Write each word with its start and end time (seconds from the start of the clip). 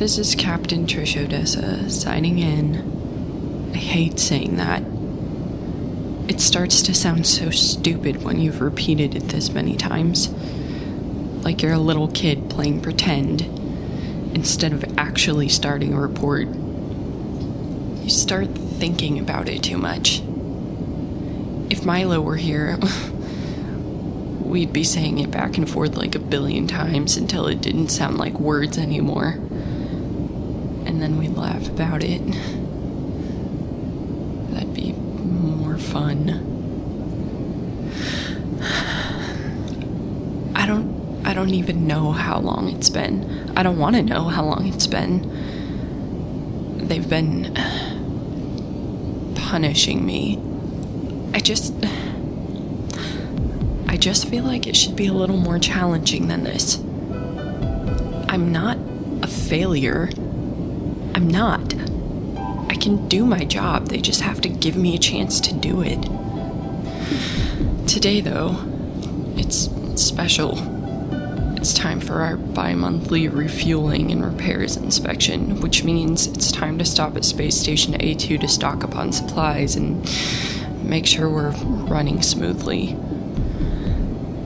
This 0.00 0.16
is 0.16 0.34
Captain 0.34 0.86
Trish 0.86 1.14
Odessa 1.22 1.90
signing 1.90 2.38
in. 2.38 3.70
I 3.74 3.76
hate 3.76 4.18
saying 4.18 4.56
that. 4.56 4.82
It 6.26 6.40
starts 6.40 6.80
to 6.84 6.94
sound 6.94 7.26
so 7.26 7.50
stupid 7.50 8.22
when 8.22 8.40
you've 8.40 8.62
repeated 8.62 9.14
it 9.14 9.24
this 9.24 9.50
many 9.50 9.76
times. 9.76 10.30
Like 11.44 11.60
you're 11.60 11.74
a 11.74 11.78
little 11.78 12.08
kid 12.08 12.48
playing 12.48 12.80
pretend 12.80 13.42
instead 14.34 14.72
of 14.72 14.86
actually 14.96 15.50
starting 15.50 15.92
a 15.92 16.00
report. 16.00 16.48
You 16.48 18.08
start 18.08 18.54
thinking 18.56 19.18
about 19.18 19.50
it 19.50 19.62
too 19.62 19.76
much. 19.76 20.22
If 21.68 21.84
Milo 21.84 22.22
were 22.22 22.36
here, 22.36 22.78
we'd 24.40 24.72
be 24.72 24.82
saying 24.82 25.18
it 25.18 25.30
back 25.30 25.58
and 25.58 25.68
forth 25.68 25.94
like 25.94 26.14
a 26.14 26.20
billion 26.20 26.66
times 26.66 27.18
until 27.18 27.46
it 27.48 27.60
didn't 27.60 27.90
sound 27.90 28.16
like 28.16 28.40
words 28.40 28.78
anymore. 28.78 29.38
And 30.86 31.00
then 31.00 31.18
we'd 31.18 31.36
laugh 31.36 31.68
about 31.68 32.02
it. 32.02 32.22
That'd 34.52 34.74
be 34.74 34.92
more 34.92 35.78
fun. 35.78 36.46
I 40.54 40.66
don't 40.66 41.00
I 41.24 41.34
don't 41.34 41.50
even 41.50 41.86
know 41.86 42.12
how 42.12 42.40
long 42.40 42.68
it's 42.70 42.90
been. 42.90 43.52
I 43.56 43.62
don't 43.62 43.78
want 43.78 43.96
to 43.96 44.02
know 44.02 44.24
how 44.24 44.44
long 44.44 44.66
it's 44.66 44.86
been. 44.86 45.28
They've 46.88 47.08
been 47.08 47.54
punishing 49.34 50.04
me. 50.04 50.38
I 51.32 51.40
just 51.40 51.74
I 53.86 53.96
just 53.96 54.28
feel 54.28 54.44
like 54.44 54.66
it 54.66 54.76
should 54.76 54.96
be 54.96 55.06
a 55.06 55.12
little 55.12 55.36
more 55.36 55.58
challenging 55.58 56.28
than 56.28 56.44
this. 56.44 56.76
I'm 58.28 58.52
not 58.52 58.78
a 59.22 59.26
failure. 59.26 60.10
I'm 61.14 61.28
not. 61.28 61.74
I 62.68 62.74
can 62.74 63.08
do 63.08 63.26
my 63.26 63.44
job. 63.44 63.88
They 63.88 64.00
just 64.00 64.20
have 64.20 64.40
to 64.42 64.48
give 64.48 64.76
me 64.76 64.94
a 64.94 64.98
chance 64.98 65.40
to 65.40 65.54
do 65.54 65.82
it. 65.82 66.00
Today, 67.88 68.20
though, 68.20 68.56
it's 69.36 69.68
special. 70.00 70.58
It's 71.56 71.74
time 71.74 72.00
for 72.00 72.22
our 72.22 72.36
bi 72.36 72.74
monthly 72.74 73.28
refueling 73.28 74.10
and 74.10 74.24
repairs 74.24 74.76
inspection, 74.76 75.60
which 75.60 75.84
means 75.84 76.26
it's 76.26 76.50
time 76.50 76.78
to 76.78 76.84
stop 76.84 77.16
at 77.16 77.24
Space 77.24 77.56
Station 77.56 77.94
A2 77.94 78.40
to 78.40 78.48
stock 78.48 78.82
up 78.84 78.96
on 78.96 79.12
supplies 79.12 79.76
and 79.76 80.02
make 80.82 81.06
sure 81.06 81.28
we're 81.28 81.50
running 81.50 82.22
smoothly. 82.22 82.96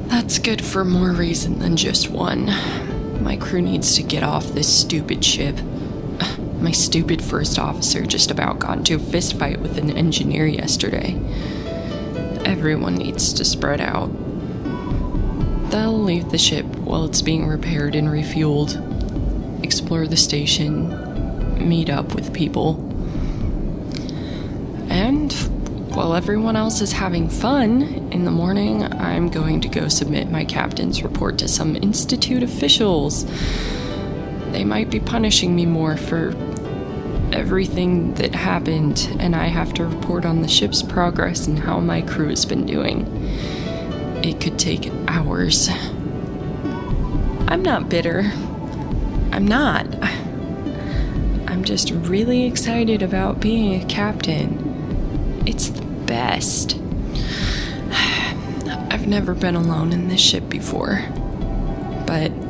That's 0.06 0.38
good 0.38 0.64
for 0.64 0.84
more 0.84 1.12
reason 1.12 1.58
than 1.58 1.76
just 1.76 2.10
one. 2.10 2.46
My 3.22 3.36
crew 3.36 3.62
needs 3.62 3.94
to 3.96 4.02
get 4.02 4.22
off 4.22 4.48
this 4.48 4.80
stupid 4.80 5.24
ship. 5.24 5.56
My 6.60 6.70
stupid 6.70 7.22
first 7.22 7.58
officer 7.58 8.06
just 8.06 8.30
about 8.30 8.58
got 8.58 8.78
into 8.78 8.94
a 8.94 8.98
fistfight 8.98 9.58
with 9.60 9.76
an 9.78 9.90
engineer 9.90 10.46
yesterday. 10.46 11.20
Everyone 12.44 12.94
needs 12.94 13.32
to 13.34 13.44
spread 13.44 13.80
out. 13.80 14.10
They'll 15.70 16.02
leave 16.02 16.30
the 16.30 16.38
ship 16.38 16.64
while 16.76 17.04
it's 17.04 17.22
being 17.22 17.46
repaired 17.46 17.94
and 17.94 18.08
refueled, 18.08 18.74
explore 19.64 20.06
the 20.06 20.16
station, 20.16 21.68
meet 21.68 21.90
up 21.90 22.14
with 22.14 22.32
people. 22.32 22.76
And 24.88 25.32
while 25.94 26.14
everyone 26.14 26.56
else 26.56 26.80
is 26.80 26.92
having 26.92 27.28
fun, 27.28 27.82
in 28.12 28.24
the 28.24 28.30
morning 28.30 28.84
I'm 28.84 29.28
going 29.28 29.60
to 29.62 29.68
go 29.68 29.88
submit 29.88 30.30
my 30.30 30.44
captain's 30.44 31.02
report 31.02 31.38
to 31.38 31.48
some 31.48 31.76
Institute 31.76 32.42
officials. 32.42 33.24
They 34.55 34.62
might 34.62 34.88
be 34.88 35.00
punishing 35.00 35.56
me 35.56 35.66
more 35.66 35.97
for 35.97 36.28
everything 37.33 38.14
that 38.14 38.36
happened, 38.36 39.12
and 39.19 39.34
I 39.34 39.48
have 39.48 39.74
to 39.74 39.84
report 39.84 40.24
on 40.24 40.42
the 40.42 40.48
ship's 40.48 40.80
progress 40.80 41.48
and 41.48 41.58
how 41.58 41.80
my 41.80 42.02
crew 42.02 42.28
has 42.28 42.45
been 42.45 42.64
doing. 42.64 43.05
It 44.23 44.40
could 44.40 44.56
take 44.56 44.92
hours. 45.08 45.68
I'm 47.48 47.62
not 47.64 47.89
bitter. 47.89 48.30
I'm 49.33 49.45
not. 49.48 49.86
I'm 51.48 51.64
just 51.64 51.90
really 51.90 52.45
excited 52.45 53.02
about 53.02 53.40
being 53.40 53.83
a 53.83 53.84
captain. 53.86 55.42
It's 55.46 55.68
the 55.68 55.83
best. 55.83 56.78
I've 58.89 59.08
never 59.08 59.34
been 59.34 59.57
alone 59.57 59.92
in 59.92 60.07
this 60.07 60.20
ship 60.20 60.48
before. 60.48 61.05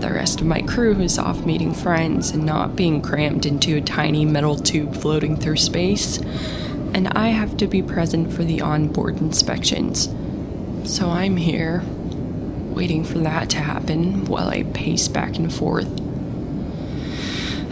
The 0.05 0.13
rest 0.13 0.43
of 0.43 0.47
my 0.47 0.61
crew 0.61 1.01
is 1.01 1.19
off 1.19 1.47
meeting 1.47 1.73
friends 1.73 2.33
and 2.33 2.45
not 2.45 2.77
being 2.77 3.01
crammed 3.01 3.47
into 3.47 3.79
a 3.79 3.81
tiny 3.81 4.27
metal 4.27 4.55
tube 4.55 4.95
floating 4.95 5.35
through 5.35 5.57
space, 5.57 6.19
and 6.93 7.09
I 7.09 7.29
have 7.29 7.57
to 7.57 7.67
be 7.67 7.81
present 7.81 8.31
for 8.31 8.45
the 8.45 8.61
onboard 8.61 9.23
inspections. 9.23 10.15
So 10.85 11.09
I'm 11.09 11.39
here, 11.39 11.83
waiting 12.69 13.03
for 13.03 13.19
that 13.21 13.49
to 13.51 13.61
happen 13.61 14.27
while 14.27 14.49
I 14.49 14.65
pace 14.65 15.09
back 15.09 15.37
and 15.37 15.51
forth. 15.51 15.89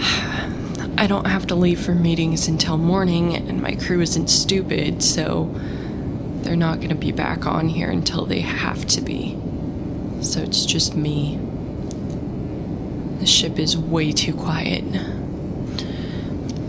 I 0.97 1.07
don't 1.07 1.27
have 1.27 1.47
to 1.49 1.55
leave 1.55 1.85
for 1.85 1.95
meetings 1.95 2.49
until 2.49 2.79
morning, 2.79 3.37
and 3.37 3.61
my 3.61 3.75
crew 3.75 4.01
isn't 4.01 4.29
stupid, 4.29 5.03
so 5.03 5.55
they're 6.41 6.57
not 6.57 6.79
going 6.79 6.89
to 6.89 6.95
be 6.95 7.13
back 7.13 7.45
on 7.45 7.69
here 7.69 7.91
until 7.91 8.25
they 8.25 8.41
have 8.41 8.87
to 8.87 9.03
be. 9.03 9.37
So 10.23 10.41
it's 10.41 10.65
just 10.65 10.95
me. 10.95 11.39
The 13.23 13.29
ship 13.29 13.61
is 13.61 13.79
way 13.79 14.11
too 14.11 14.35
quiet. 14.35 14.83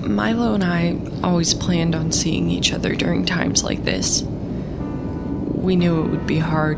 Milo 0.07 0.53
and 0.53 0.63
I 0.63 0.99
always 1.23 1.55
planned 1.55 1.95
on 1.95 2.11
seeing 2.11 2.51
each 2.51 2.71
other 2.71 2.93
during 2.93 3.25
times 3.25 3.63
like 3.63 3.85
this. 3.85 4.21
We 4.21 5.75
knew 5.75 6.03
it 6.03 6.11
would 6.11 6.27
be 6.27 6.37
hard 6.37 6.77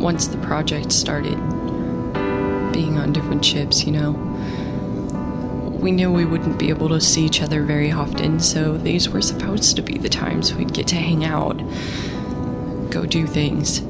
once 0.00 0.28
the 0.28 0.38
project 0.38 0.90
started, 0.90 1.36
being 2.72 2.96
on 2.96 3.12
different 3.12 3.44
ships, 3.44 3.84
you 3.84 3.92
know. 3.92 4.12
We 5.82 5.90
knew 5.90 6.10
we 6.10 6.24
wouldn't 6.24 6.58
be 6.58 6.70
able 6.70 6.88
to 6.88 6.98
see 6.98 7.26
each 7.26 7.42
other 7.42 7.64
very 7.64 7.92
often, 7.92 8.40
so 8.40 8.78
these 8.78 9.10
were 9.10 9.20
supposed 9.20 9.76
to 9.76 9.82
be 9.82 9.98
the 9.98 10.08
times 10.08 10.54
we'd 10.54 10.72
get 10.72 10.86
to 10.86 10.96
hang 10.96 11.26
out, 11.26 11.58
go 12.90 13.04
do 13.04 13.26
things. 13.26 13.82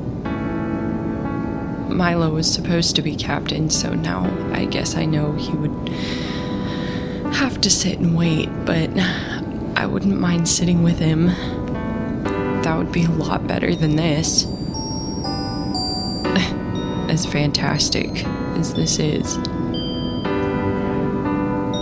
Milo 1.99 2.31
was 2.31 2.49
supposed 2.49 2.95
to 2.95 3.03
be 3.03 3.17
captain, 3.17 3.69
so 3.71 3.93
now 3.93 4.23
I 4.53 4.67
guess 4.67 4.95
I 4.95 5.05
know 5.05 5.33
he 5.33 5.51
would 5.57 5.89
have 7.35 7.61
to 7.63 7.69
sit 7.69 7.99
and 7.99 8.17
wait, 8.17 8.49
but 8.65 8.89
I 9.77 9.85
wouldn't 9.85 10.21
mind 10.21 10.49
sitting 10.49 10.85
with 10.85 11.01
him. 11.01 11.27
That 12.63 12.79
would 12.79 12.93
be 12.93 13.03
a 13.03 13.11
lot 13.11 13.49
better 13.49 13.75
than 13.75 13.97
this. 13.97 14.45
As 17.11 17.27
fantastic 17.27 18.25
as 18.55 18.75
this 18.75 19.01
is. 19.01 19.37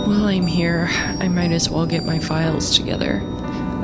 While 0.07 0.25
I'm 0.25 0.47
here, 0.47 0.87
I 1.19 1.27
might 1.27 1.51
as 1.51 1.69
well 1.69 1.85
get 1.85 2.03
my 2.05 2.17
files 2.17 2.75
together. 2.75 3.21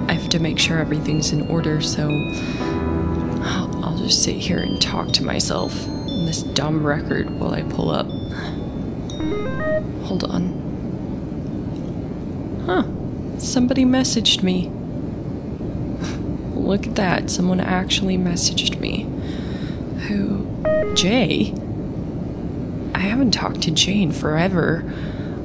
I 0.07 0.13
have 0.13 0.29
to 0.29 0.39
make 0.39 0.57
sure 0.57 0.79
everything's 0.79 1.31
in 1.31 1.47
order, 1.47 1.79
so 1.79 2.09
I'll, 3.43 3.97
just 3.97 4.23
sit 4.23 4.38
here 4.38 4.57
and 4.57 4.81
talk 4.81 5.11
to 5.13 5.23
myself 5.23 5.88
this 6.33 6.41
dumb 6.41 6.83
record 6.83 7.29
while 7.39 7.53
I 7.53 7.61
pull 7.61 7.91
up. 7.91 8.07
Hold 10.07 10.23
on. 10.23 10.61
Huh. 12.66 12.85
Somebody 13.38 13.85
messaged 13.85 14.41
me. 14.41 14.72
Look 16.55 16.88
at 16.88 16.95
that. 16.95 17.29
Someone 17.29 17.59
actually 17.59 18.17
messaged 18.17 18.79
me. 18.79 19.03
Who? 20.07 20.47
Jay? 20.95 21.53
I 22.95 22.99
haven't 22.99 23.29
talked 23.31 23.61
to 23.61 23.91
in 23.91 24.11
forever. 24.11 24.91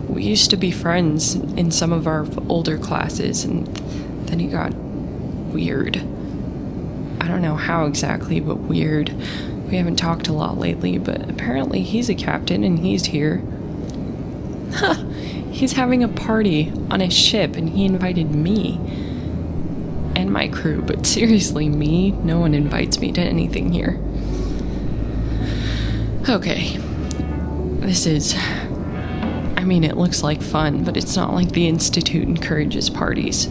We 0.08 0.24
used 0.24 0.48
to 0.50 0.56
be 0.56 0.70
friends 0.70 1.34
in 1.34 1.70
some 1.70 1.92
of 1.92 2.06
our 2.06 2.26
older 2.48 2.78
classes, 2.78 3.44
and 3.44 3.66
then 4.26 4.38
he 4.38 4.46
got 4.46 4.72
weird. 4.72 5.98
I 7.20 7.28
don't 7.28 7.42
know 7.42 7.56
how 7.56 7.84
exactly, 7.84 8.40
but 8.40 8.56
weird. 8.56 9.12
We 9.68 9.76
haven't 9.76 9.96
talked 9.96 10.28
a 10.28 10.32
lot 10.32 10.56
lately, 10.58 10.96
but 10.98 11.28
apparently 11.28 11.82
he's 11.82 12.08
a 12.08 12.14
captain 12.14 12.64
and 12.64 12.78
he's 12.78 13.06
here. 13.06 13.42
Huh. 14.72 15.04
He's 15.50 15.72
having 15.72 16.02
a 16.02 16.08
party 16.08 16.72
on 16.90 17.00
a 17.00 17.10
ship 17.10 17.54
and 17.56 17.68
he 17.68 17.84
invited 17.84 18.34
me 18.34 18.80
and 20.16 20.32
my 20.32 20.48
crew, 20.48 20.82
but 20.82 21.06
seriously, 21.06 21.68
me? 21.68 22.12
No 22.12 22.38
one 22.40 22.54
invites 22.54 22.98
me 22.98 23.12
to 23.12 23.20
anything 23.20 23.72
here. 23.72 24.00
Okay. 26.28 26.76
This 27.80 28.06
is. 28.06 28.34
I 29.56 29.64
mean, 29.64 29.84
it 29.84 29.96
looks 29.96 30.22
like 30.22 30.42
fun, 30.42 30.84
but 30.84 30.96
it's 30.96 31.16
not 31.16 31.34
like 31.34 31.52
the 31.52 31.68
Institute 31.68 32.26
encourages 32.26 32.90
parties. 32.90 33.48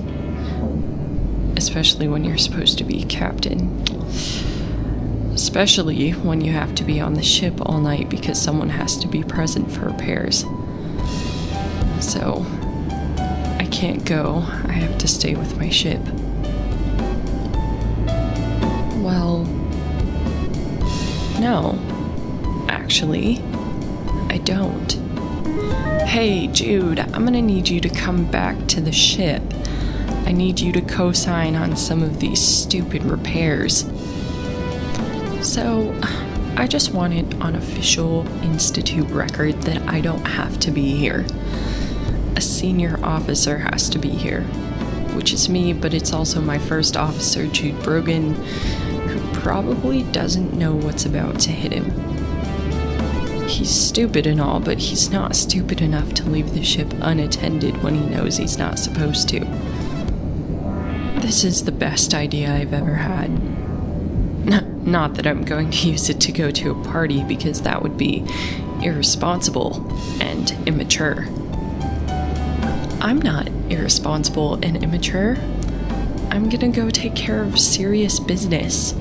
Especially 1.55 2.07
when 2.07 2.23
you're 2.23 2.37
supposed 2.37 2.77
to 2.79 2.83
be 2.83 3.03
captain. 3.03 3.83
Especially 5.37 6.09
when 6.13 6.41
you 6.41 6.51
have 6.51 6.73
to 6.73 6.83
be 6.83 6.99
on 6.99 7.13
the 7.13 7.21
ship 7.21 7.53
all 7.61 7.79
night 7.79 8.09
because 8.09 8.41
someone 8.41 8.69
has 8.69 8.97
to 8.97 9.07
be 9.07 9.21
present 9.21 9.71
for 9.71 9.81
repairs. 9.81 10.43
So, 11.99 12.43
I 13.59 13.67
can't 13.71 14.03
go. 14.03 14.43
I 14.65 14.71
have 14.71 14.97
to 14.97 15.07
stay 15.07 15.35
with 15.35 15.55
my 15.55 15.69
ship. 15.69 16.01
Well, 19.03 19.43
no. 21.39 21.77
Actually, 22.67 23.37
I 24.31 24.39
don't. 24.39 24.91
Hey, 26.07 26.47
Jude, 26.47 26.97
I'm 26.97 27.25
gonna 27.25 27.43
need 27.43 27.69
you 27.69 27.79
to 27.81 27.89
come 27.89 28.25
back 28.25 28.65
to 28.69 28.81
the 28.81 28.91
ship. 28.91 29.43
I 30.25 30.31
need 30.31 30.59
you 30.59 30.71
to 30.71 30.81
co 30.81 31.11
sign 31.11 31.55
on 31.55 31.77
some 31.77 32.01
of 32.01 32.19
these 32.19 32.41
stupid 32.41 33.03
repairs. 33.03 33.85
So, 35.41 35.95
I 36.57 36.65
just 36.65 36.91
want 36.93 37.13
it 37.13 37.39
on 37.39 37.55
official 37.55 38.27
Institute 38.43 39.07
record 39.11 39.61
that 39.61 39.81
I 39.87 40.01
don't 40.01 40.25
have 40.25 40.59
to 40.61 40.71
be 40.71 40.95
here. 40.95 41.25
A 42.35 42.41
senior 42.41 42.99
officer 43.03 43.59
has 43.59 43.89
to 43.89 43.99
be 43.99 44.09
here, 44.09 44.41
which 45.13 45.33
is 45.33 45.49
me, 45.49 45.73
but 45.73 45.93
it's 45.93 46.11
also 46.11 46.41
my 46.41 46.57
first 46.57 46.97
officer, 46.97 47.45
Jude 47.47 47.75
Broegan, 47.83 48.33
who 48.33 49.39
probably 49.39 50.03
doesn't 50.11 50.53
know 50.53 50.75
what's 50.75 51.05
about 51.05 51.39
to 51.41 51.51
hit 51.51 51.71
him. 51.71 51.91
He's 53.47 53.69
stupid 53.69 54.27
and 54.27 54.41
all, 54.41 54.59
but 54.59 54.79
he's 54.79 55.09
not 55.09 55.35
stupid 55.35 55.81
enough 55.81 56.13
to 56.15 56.29
leave 56.29 56.53
the 56.53 56.63
ship 56.63 56.91
unattended 56.99 57.81
when 57.83 57.95
he 57.95 58.09
knows 58.09 58.37
he's 58.37 58.57
not 58.57 58.77
supposed 58.79 59.29
to. 59.29 59.39
This 61.21 61.43
is 61.43 61.63
the 61.63 61.71
best 61.71 62.13
idea 62.13 62.53
I've 62.53 62.73
ever 62.73 62.95
had. 62.95 63.56
Not 64.87 65.15
that 65.15 65.27
I'm 65.27 65.43
going 65.43 65.69
to 65.69 65.87
use 65.89 66.09
it 66.09 66.21
to 66.21 66.31
go 66.31 66.49
to 66.49 66.71
a 66.71 66.83
party 66.85 67.23
because 67.23 67.61
that 67.63 67.83
would 67.83 67.97
be 67.97 68.25
irresponsible 68.81 69.85
and 70.21 70.49
immature. 70.65 71.27
I'm 73.01 73.21
not 73.21 73.49
irresponsible 73.69 74.55
and 74.55 74.81
immature. 74.83 75.37
I'm 76.31 76.49
gonna 76.49 76.69
go 76.69 76.89
take 76.89 77.15
care 77.15 77.41
of 77.41 77.59
serious 77.59 78.19
business. 78.19 78.93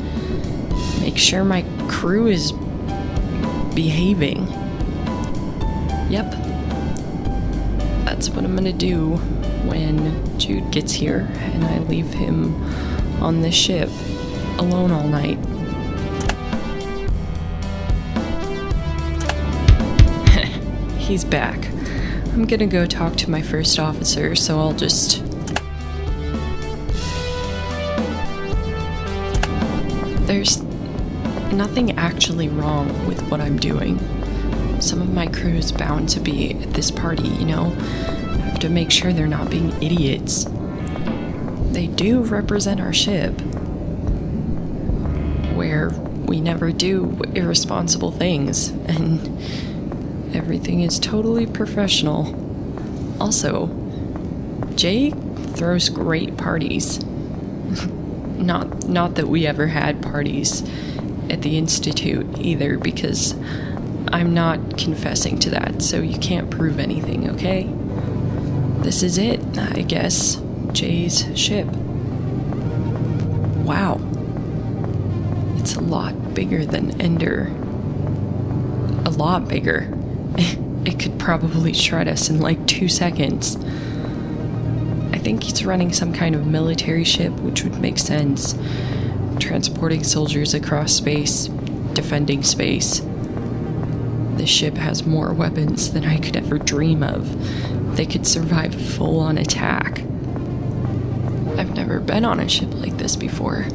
Make 1.00 1.18
sure 1.18 1.44
my 1.44 1.64
crew 1.88 2.26
is 2.26 2.52
behaving. 3.74 4.46
Yep. 6.08 6.32
That's 8.04 8.30
what 8.30 8.44
I'm 8.44 8.56
gonna 8.56 8.72
do 8.72 9.16
when 9.66 10.38
Jude 10.38 10.70
gets 10.70 10.92
here 10.92 11.28
and 11.36 11.64
I 11.64 11.78
leave 11.80 12.12
him 12.12 12.54
on 13.22 13.42
this 13.42 13.54
ship 13.54 13.88
alone 14.58 14.90
all 14.90 15.06
night. 15.06 15.38
He's 21.06 21.24
back. 21.24 21.68
I'm 22.32 22.46
gonna 22.46 22.66
go 22.66 22.84
talk 22.84 23.14
to 23.18 23.30
my 23.30 23.40
first 23.40 23.78
officer, 23.78 24.34
so 24.34 24.58
I'll 24.58 24.72
just. 24.72 25.22
There's 30.26 30.60
nothing 31.52 31.96
actually 31.96 32.48
wrong 32.48 33.06
with 33.06 33.22
what 33.30 33.40
I'm 33.40 33.56
doing. 33.56 34.00
Some 34.80 35.00
of 35.00 35.14
my 35.14 35.28
crew 35.28 35.54
is 35.54 35.70
bound 35.70 36.08
to 36.08 36.18
be 36.18 36.54
at 36.54 36.74
this 36.74 36.90
party, 36.90 37.28
you 37.28 37.44
know? 37.44 37.66
I 37.66 38.38
have 38.38 38.58
to 38.58 38.68
make 38.68 38.90
sure 38.90 39.12
they're 39.12 39.28
not 39.28 39.48
being 39.48 39.80
idiots. 39.80 40.48
They 41.70 41.86
do 41.86 42.22
represent 42.22 42.80
our 42.80 42.92
ship, 42.92 43.40
where 45.54 45.90
we 46.26 46.40
never 46.40 46.72
do 46.72 47.20
irresponsible 47.36 48.10
things, 48.10 48.68
and 48.88 49.20
everything 50.36 50.80
is 50.80 50.98
totally 50.98 51.46
professional. 51.46 52.34
Also, 53.20 53.68
Jay 54.74 55.10
throws 55.10 55.88
great 55.88 56.36
parties. 56.36 57.02
not 58.36 58.86
not 58.86 59.14
that 59.14 59.28
we 59.28 59.46
ever 59.46 59.68
had 59.68 60.02
parties 60.02 60.62
at 61.30 61.42
the 61.42 61.56
institute 61.56 62.26
either 62.38 62.78
because 62.78 63.34
I'm 64.12 64.34
not 64.34 64.78
confessing 64.78 65.38
to 65.40 65.50
that, 65.50 65.82
so 65.82 66.00
you 66.00 66.18
can't 66.18 66.50
prove 66.50 66.78
anything, 66.78 67.28
okay? 67.30 67.68
This 68.82 69.02
is 69.02 69.18
it, 69.18 69.40
I 69.58 69.82
guess. 69.82 70.40
Jay's 70.72 71.26
ship. 71.36 71.66
Wow. 73.64 73.98
It's 75.56 75.74
a 75.74 75.80
lot 75.80 76.34
bigger 76.34 76.64
than 76.64 77.00
Ender. 77.00 77.46
A 79.04 79.10
lot 79.10 79.48
bigger. 79.48 79.95
It 80.38 80.98
could 81.00 81.18
probably 81.18 81.72
shred 81.72 82.08
us 82.08 82.28
in 82.30 82.40
like 82.40 82.66
two 82.66 82.88
seconds. 82.88 83.56
I 85.12 85.18
think 85.18 85.42
he's 85.42 85.64
running 85.64 85.92
some 85.92 86.12
kind 86.12 86.34
of 86.34 86.46
military 86.46 87.04
ship, 87.04 87.32
which 87.40 87.64
would 87.64 87.80
make 87.80 87.98
sense. 87.98 88.54
Transporting 89.40 90.04
soldiers 90.04 90.54
across 90.54 90.92
space, 90.92 91.46
defending 91.94 92.42
space. 92.42 93.02
This 94.36 94.50
ship 94.50 94.76
has 94.76 95.06
more 95.06 95.32
weapons 95.32 95.92
than 95.92 96.04
I 96.04 96.18
could 96.18 96.36
ever 96.36 96.58
dream 96.58 97.02
of. 97.02 97.96
They 97.96 98.06
could 98.06 98.26
survive 98.26 98.74
a 98.76 98.78
full 98.78 99.18
on 99.18 99.38
attack. 99.38 100.00
I've 101.58 101.74
never 101.74 101.98
been 102.00 102.24
on 102.24 102.38
a 102.38 102.48
ship 102.48 102.72
like 102.74 102.98
this 102.98 103.16
before. 103.16 103.66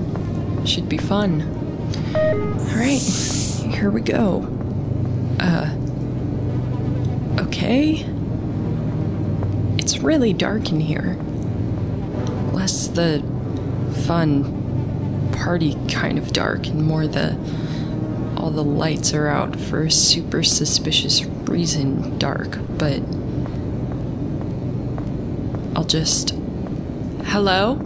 Should 0.66 0.88
be 0.88 0.98
fun. 0.98 1.42
Alright, 2.16 3.02
here 3.02 3.90
we 3.90 4.02
go. 4.02 4.61
Okay. 7.71 8.06
It's 9.77 10.00
really 10.00 10.33
dark 10.33 10.69
in 10.73 10.81
here. 10.81 11.15
Less 12.51 12.88
the 12.89 13.23
fun 14.06 15.31
party 15.31 15.77
kind 15.88 16.18
of 16.18 16.33
dark 16.33 16.68
and 16.68 16.83
more 16.83 17.07
the 17.07 17.38
all 18.35 18.51
the 18.51 18.62
lights 18.62 19.13
are 19.13 19.29
out 19.29 19.57
for 19.57 19.83
a 19.83 19.91
super 19.91 20.44
suspicious 20.44 21.23
reason 21.23 22.18
dark, 22.18 22.57
but 22.77 23.01
I'll 25.74 25.85
just. 25.85 26.31
Hello? 27.24 27.79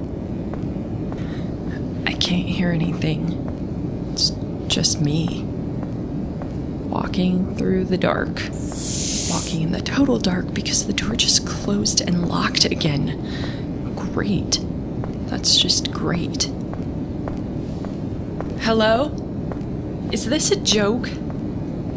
I 2.07 2.13
can't 2.13 2.47
hear 2.47 2.71
anything. 2.71 4.09
It's 4.13 4.31
just 4.67 4.99
me. 4.99 5.44
Walking 6.95 7.57
through 7.57 7.83
the 7.83 7.97
dark. 7.97 8.39
Walking 9.30 9.63
in 9.63 9.74
the 9.74 9.81
total 9.83 10.18
dark 10.18 10.53
because 10.53 10.88
the 10.88 10.94
door 10.94 11.13
just 11.17 11.46
closed 11.46 12.00
and 12.00 12.29
locked 12.29 12.63
again. 12.63 13.93
Great. 13.98 14.62
That's 15.27 15.58
just 15.58 15.91
great. 15.91 16.50
Hello? 18.62 19.12
Is 20.13 20.27
this 20.27 20.51
a 20.51 20.55
joke? 20.55 21.10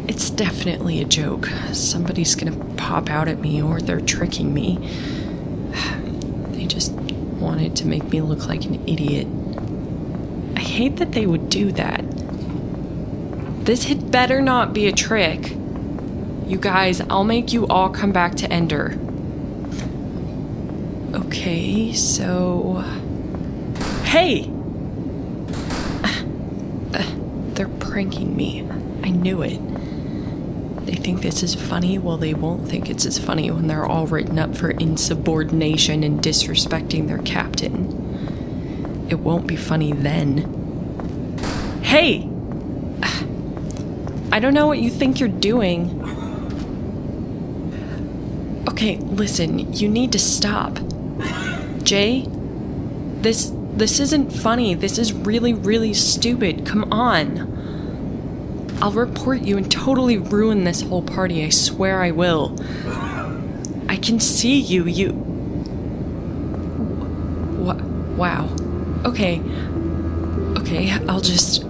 It's 0.09 0.29
definitely 0.29 1.01
a 1.01 1.05
joke. 1.05 1.45
Somebody's 1.71 2.35
gonna 2.35 2.61
pop 2.75 3.09
out 3.09 3.29
at 3.29 3.39
me 3.39 3.61
or 3.61 3.79
they're 3.79 4.01
tricking 4.01 4.53
me. 4.53 4.77
They 6.51 6.65
just 6.65 6.91
wanted 6.91 7.77
to 7.77 7.87
make 7.87 8.03
me 8.09 8.19
look 8.19 8.47
like 8.47 8.65
an 8.65 8.85
idiot. 8.85 9.27
I 10.57 10.59
hate 10.59 10.97
that 10.97 11.13
they 11.13 11.25
would 11.25 11.49
do 11.49 11.71
that. 11.71 12.03
This 13.69 13.83
had 13.83 14.09
better 14.09 14.41
not 14.41 14.73
be 14.73 14.87
a 14.87 14.91
trick. 14.91 15.51
You 16.47 16.57
guys, 16.59 17.01
I'll 17.01 17.23
make 17.23 17.53
you 17.53 17.67
all 17.67 17.91
come 17.91 18.11
back 18.11 18.33
to 18.37 18.51
Ender. 18.51 18.97
Okay, 21.13 21.93
so. 21.93 22.83
Hey! 24.05 24.51
They're 27.53 27.69
pranking 27.69 28.35
me. 28.35 28.67
I 29.03 29.11
knew 29.11 29.43
it. 29.43 29.59
They 30.87 30.95
think 30.95 31.21
this 31.21 31.43
is 31.43 31.53
funny? 31.53 31.99
Well, 31.99 32.17
they 32.17 32.33
won't 32.33 32.67
think 32.67 32.89
it's 32.89 33.05
as 33.05 33.19
funny 33.19 33.51
when 33.51 33.67
they're 33.67 33.85
all 33.85 34.07
written 34.07 34.39
up 34.39 34.57
for 34.57 34.71
insubordination 34.71 36.03
and 36.03 36.23
disrespecting 36.23 37.05
their 37.05 37.19
captain. 37.19 39.05
It 39.11 39.19
won't 39.19 39.45
be 39.45 39.55
funny 39.55 39.93
then. 39.93 41.37
Hey! 41.83 42.28
I 44.31 44.39
don't 44.39 44.53
know 44.53 44.67
what 44.67 44.79
you 44.79 44.89
think 44.89 45.19
you're 45.19 45.29
doing. 45.29 45.99
Okay, 48.69 48.97
listen, 48.97 49.73
you 49.73 49.87
need 49.89 50.11
to 50.11 50.19
stop. 50.19 50.79
Jay, 51.83 52.25
this 53.21 53.51
this 53.73 53.99
isn't 53.99 54.31
funny. 54.31 54.73
This 54.75 54.97
is 54.97 55.13
really 55.13 55.53
really 55.53 55.93
stupid. 55.93 56.65
Come 56.65 56.91
on. 56.93 57.57
I'll 58.81 58.91
report 58.91 59.41
you 59.41 59.57
and 59.57 59.69
totally 59.69 60.17
ruin 60.17 60.63
this 60.63 60.81
whole 60.81 61.01
party. 61.01 61.43
I 61.43 61.49
swear 61.49 62.01
I 62.01 62.11
will. 62.11 62.57
I 63.89 63.97
can 63.97 64.19
see 64.19 64.59
you. 64.59 64.85
You 64.85 65.11
Wha- 67.59 67.83
Wow. 68.15 68.47
Okay. 69.05 69.41
Okay, 70.57 70.91
I'll 71.07 71.21
just 71.21 71.63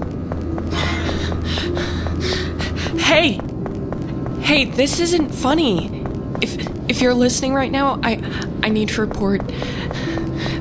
Hey! 3.10 3.40
Hey, 4.42 4.66
this 4.66 5.00
isn't 5.00 5.34
funny. 5.34 5.88
if 6.42 6.60
if 6.88 7.02
you're 7.02 7.16
listening 7.16 7.56
right 7.56 7.72
now, 7.72 8.00
I 8.04 8.22
I 8.62 8.70
need 8.70 8.90
to 8.90 9.02
report. 9.02 9.42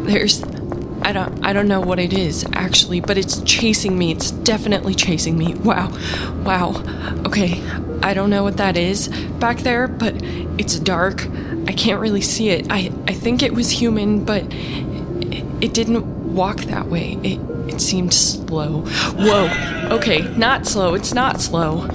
There's 0.06 0.42
I 1.02 1.12
don't 1.12 1.44
I 1.44 1.52
don't 1.52 1.68
know 1.68 1.82
what 1.82 1.98
it 1.98 2.14
is 2.14 2.46
actually, 2.54 3.00
but 3.00 3.18
it's 3.18 3.42
chasing 3.42 3.98
me. 3.98 4.12
It's 4.12 4.30
definitely 4.30 4.94
chasing 4.94 5.36
me. 5.36 5.56
Wow. 5.56 5.92
Wow. 6.42 6.82
Okay. 7.26 7.62
I 8.02 8.14
don't 8.14 8.30
know 8.30 8.44
what 8.44 8.56
that 8.56 8.78
is 8.78 9.08
back 9.38 9.58
there, 9.58 9.86
but 9.86 10.14
it's 10.56 10.78
dark. 10.78 11.28
I 11.66 11.72
can't 11.72 12.00
really 12.00 12.22
see 12.22 12.48
it. 12.48 12.68
I 12.70 12.90
I 13.06 13.12
think 13.12 13.42
it 13.42 13.52
was 13.52 13.68
human, 13.68 14.24
but 14.24 14.44
it, 14.50 15.44
it 15.60 15.74
didn't 15.74 16.34
walk 16.34 16.60
that 16.60 16.86
way. 16.86 17.18
It 17.22 17.40
it 17.68 17.82
seemed 17.82 18.14
slow. 18.14 18.86
Whoa. 19.18 19.96
Okay, 19.96 20.22
not 20.36 20.66
slow. 20.66 20.94
It's 20.94 21.12
not 21.12 21.42
slow. 21.42 21.86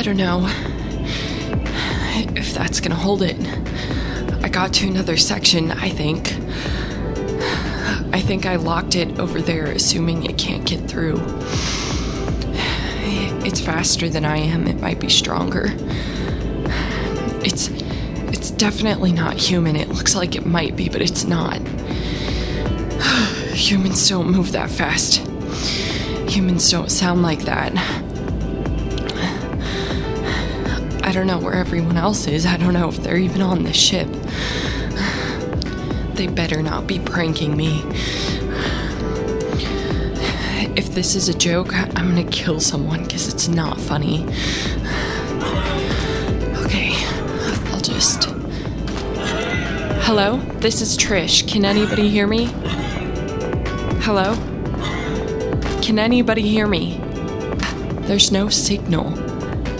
I 0.00 0.02
don't 0.02 0.16
know 0.16 0.46
if 2.34 2.54
that's 2.54 2.80
gonna 2.80 2.94
hold 2.94 3.20
it. 3.20 3.36
I 4.42 4.48
got 4.48 4.72
to 4.72 4.88
another 4.88 5.18
section, 5.18 5.72
I 5.72 5.90
think. 5.90 6.32
I 8.10 8.22
think 8.22 8.46
I 8.46 8.56
locked 8.56 8.96
it 8.96 9.20
over 9.20 9.42
there, 9.42 9.66
assuming 9.66 10.24
it 10.24 10.38
can't 10.38 10.64
get 10.64 10.88
through. 10.88 11.20
It's 13.44 13.60
faster 13.60 14.08
than 14.08 14.24
I 14.24 14.38
am, 14.38 14.66
it 14.68 14.80
might 14.80 15.00
be 15.00 15.10
stronger. 15.10 15.66
It's 17.44 17.68
it's 18.32 18.50
definitely 18.50 19.12
not 19.12 19.36
human. 19.36 19.76
It 19.76 19.90
looks 19.90 20.14
like 20.14 20.34
it 20.34 20.46
might 20.46 20.76
be, 20.76 20.88
but 20.88 21.02
it's 21.02 21.24
not. 21.24 21.58
Humans 23.52 24.08
don't 24.08 24.30
move 24.30 24.52
that 24.52 24.70
fast. 24.70 25.16
Humans 26.30 26.70
don't 26.70 26.90
sound 26.90 27.20
like 27.22 27.40
that. 27.40 27.74
I 31.10 31.12
don't 31.12 31.26
know 31.26 31.40
where 31.40 31.54
everyone 31.54 31.96
else 31.96 32.28
is. 32.28 32.46
I 32.46 32.56
don't 32.56 32.72
know 32.72 32.88
if 32.88 33.02
they're 33.02 33.16
even 33.16 33.42
on 33.42 33.64
this 33.64 33.74
ship. 33.74 34.06
They 36.14 36.28
better 36.28 36.62
not 36.62 36.86
be 36.86 37.00
pranking 37.00 37.56
me. 37.56 37.82
If 40.76 40.94
this 40.94 41.16
is 41.16 41.28
a 41.28 41.36
joke, 41.36 41.74
I'm 41.74 42.10
gonna 42.10 42.22
kill 42.22 42.60
someone 42.60 43.02
because 43.02 43.26
it's 43.26 43.48
not 43.48 43.80
funny. 43.80 44.22
Okay, 46.64 46.92
I'll 47.72 47.80
just. 47.80 48.26
Hello? 50.06 50.36
This 50.60 50.80
is 50.80 50.96
Trish. 50.96 51.44
Can 51.48 51.64
anybody 51.64 52.08
hear 52.08 52.28
me? 52.28 52.44
Hello? 54.04 54.36
Can 55.82 55.98
anybody 55.98 56.42
hear 56.42 56.68
me? 56.68 57.00
There's 58.02 58.30
no 58.30 58.48
signal. 58.48 59.19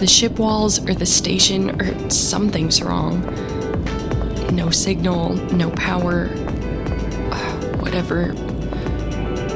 The 0.01 0.07
ship 0.07 0.39
walls 0.39 0.79
or 0.89 0.95
the 0.95 1.05
station 1.05 1.79
or 1.79 2.09
something's 2.09 2.81
wrong. 2.81 3.21
No 4.51 4.71
signal, 4.71 5.35
no 5.53 5.69
power. 5.69 6.25
Whatever. 7.81 8.29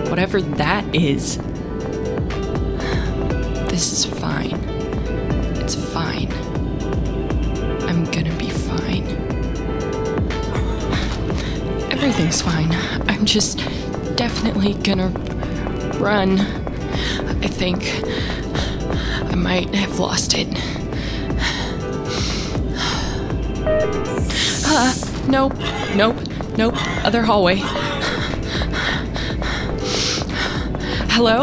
Whatever 0.08 0.44
that 0.44 0.86
is. 0.94 1.38
This 3.70 3.92
is 3.92 4.06
fine. 4.06 4.54
It's 5.58 5.74
fine. 5.74 6.32
I'm 7.90 8.06
gonna 8.12 8.38
be 8.38 8.52
fine. 8.52 9.08
Everything's 11.92 12.44
fine. 12.44 12.72
I'm 13.10 13.25
just 13.25 13.58
definitely 14.16 14.75
gonna 14.75 15.10
run. 15.98 16.40
I 16.40 17.48
think. 17.48 17.82
I 19.36 19.38
might 19.38 19.75
have 19.75 20.00
lost 20.00 20.34
it. 20.34 20.48
Ah, 24.65 24.96
nope, 25.27 25.54
nope, 25.94 26.15
nope. 26.58 26.75
Other 27.04 27.22
hallway. 27.22 27.58
Hello? 31.12 31.42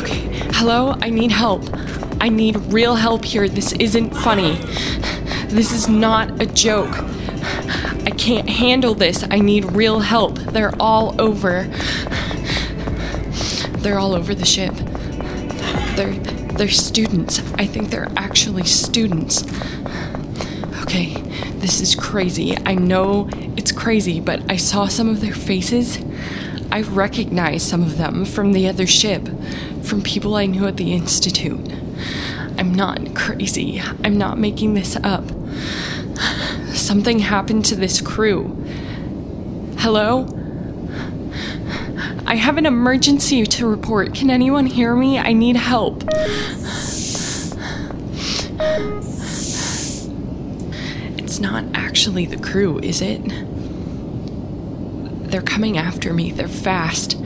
Okay, 0.00 0.20
hello? 0.52 0.94
I 1.00 1.08
need 1.08 1.30
help. 1.32 1.64
I 2.20 2.28
need 2.28 2.56
real 2.70 2.96
help 2.96 3.24
here. 3.24 3.48
This 3.48 3.72
isn't 3.72 4.10
funny. 4.14 4.56
This 5.46 5.72
is 5.72 5.88
not 5.88 6.42
a 6.42 6.46
joke. 6.46 6.94
I 8.04 8.12
can't 8.18 8.50
handle 8.50 8.92
this. 8.92 9.24
I 9.30 9.40
need 9.40 9.64
real 9.72 10.00
help. 10.00 10.38
They're 10.38 10.74
all 10.78 11.18
over. 11.18 11.62
They're 13.78 13.98
all 13.98 14.14
over 14.14 14.34
the 14.34 14.44
ship. 14.44 14.74
They're 15.96 16.31
they're 16.56 16.68
students. 16.68 17.40
I 17.54 17.66
think 17.66 17.90
they're 17.90 18.10
actually 18.16 18.64
students. 18.64 19.44
Okay, 20.82 21.14
this 21.56 21.80
is 21.80 21.94
crazy. 21.94 22.56
I 22.66 22.74
know 22.74 23.28
it's 23.56 23.72
crazy, 23.72 24.20
but 24.20 24.42
I 24.50 24.56
saw 24.56 24.86
some 24.86 25.08
of 25.08 25.20
their 25.20 25.34
faces. 25.34 25.98
I 26.70 26.82
recognize 26.82 27.62
some 27.62 27.82
of 27.82 27.98
them 27.98 28.24
from 28.24 28.52
the 28.52 28.68
other 28.68 28.86
ship, 28.86 29.28
from 29.82 30.02
people 30.02 30.34
I 30.34 30.46
knew 30.46 30.66
at 30.66 30.76
the 30.76 30.92
Institute. 30.92 31.72
I'm 32.58 32.74
not 32.74 33.14
crazy. 33.14 33.82
I'm 34.04 34.16
not 34.16 34.38
making 34.38 34.74
this 34.74 34.96
up. 34.96 35.24
Something 36.74 37.20
happened 37.20 37.64
to 37.66 37.76
this 37.76 38.00
crew. 38.00 38.64
Hello? 39.78 40.26
I 42.32 42.36
have 42.36 42.56
an 42.56 42.64
emergency 42.64 43.44
to 43.44 43.66
report. 43.66 44.14
Can 44.14 44.30
anyone 44.30 44.64
hear 44.64 44.96
me? 44.96 45.18
I 45.18 45.34
need 45.34 45.54
help. 45.54 46.02
It's 51.18 51.38
not 51.40 51.66
actually 51.74 52.24
the 52.24 52.38
crew, 52.38 52.78
is 52.78 53.02
it? 53.02 53.20
They're 55.30 55.42
coming 55.42 55.76
after 55.76 56.14
me. 56.14 56.30
They're 56.32 56.48
fast. 56.48 57.22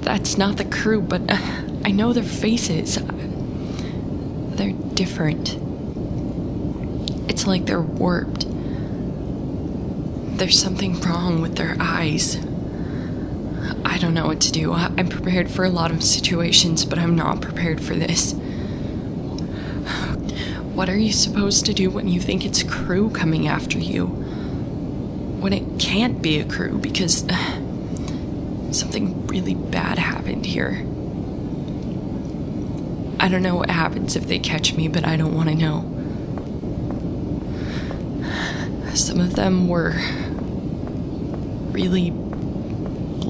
That's 0.00 0.36
not 0.36 0.56
the 0.56 0.64
crew, 0.64 1.00
but 1.00 1.30
uh, 1.30 1.38
I 1.84 1.92
know 1.92 2.12
their 2.12 2.24
faces. 2.24 2.96
They're 4.56 4.72
different. 4.72 5.50
It's 7.30 7.46
like 7.46 7.66
they're 7.66 7.80
warped. 7.80 8.44
There's 10.38 10.60
something 10.60 11.00
wrong 11.02 11.40
with 11.40 11.54
their 11.54 11.76
eyes. 11.78 12.44
I 13.84 13.98
don't 13.98 14.14
know 14.14 14.26
what 14.26 14.40
to 14.42 14.52
do. 14.52 14.72
I'm 14.72 15.08
prepared 15.08 15.50
for 15.50 15.64
a 15.64 15.70
lot 15.70 15.90
of 15.90 16.02
situations, 16.02 16.84
but 16.84 16.98
I'm 16.98 17.14
not 17.14 17.40
prepared 17.40 17.80
for 17.80 17.94
this. 17.94 18.34
What 20.74 20.88
are 20.88 20.96
you 20.96 21.12
supposed 21.12 21.66
to 21.66 21.74
do 21.74 21.90
when 21.90 22.08
you 22.08 22.18
think 22.18 22.46
it's 22.46 22.62
crew 22.62 23.10
coming 23.10 23.46
after 23.46 23.78
you? 23.78 24.06
When 24.06 25.52
it 25.52 25.78
can't 25.78 26.22
be 26.22 26.38
a 26.40 26.44
crew 26.44 26.78
because 26.78 27.28
uh, 27.28 28.72
something 28.72 29.26
really 29.26 29.54
bad 29.54 29.98
happened 29.98 30.46
here. 30.46 30.86
I 33.20 33.28
don't 33.28 33.42
know 33.42 33.54
what 33.54 33.70
happens 33.70 34.16
if 34.16 34.26
they 34.26 34.38
catch 34.38 34.72
me, 34.72 34.88
but 34.88 35.06
I 35.06 35.16
don't 35.16 35.34
want 35.34 35.50
to 35.50 35.54
know. 35.54 35.88
Some 38.94 39.20
of 39.20 39.36
them 39.36 39.68
were 39.68 39.94
really 41.72 42.12